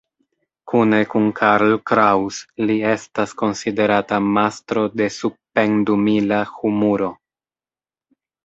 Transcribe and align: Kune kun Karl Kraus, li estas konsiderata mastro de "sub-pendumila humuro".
Kune 0.69 0.99
kun 1.09 1.27
Karl 1.39 1.73
Kraus, 1.89 2.39
li 2.71 2.77
estas 2.93 3.35
konsiderata 3.43 4.21
mastro 4.39 4.87
de 5.03 5.11
"sub-pendumila 5.19 6.41
humuro". 6.57 7.13